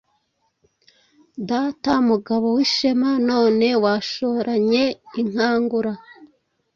Data 1.49 1.91
Mugabo 2.09 2.47
w'ishema 2.55 3.09
None 3.29 3.67
washoranye 3.83 4.83
inkangura 5.21 5.93